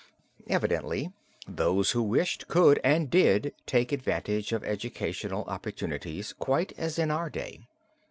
Evidently 0.47 1.11
those 1.47 1.91
who 1.91 2.01
wished 2.01 2.47
could 2.47 2.79
and 2.83 3.11
did 3.11 3.53
take 3.67 3.91
advantage 3.91 4.51
of 4.51 4.63
educational 4.63 5.43
opportunities 5.43 6.33
quite 6.33 6.73
as 6.75 6.97
in 6.97 7.11
our 7.11 7.29
day. 7.29 7.67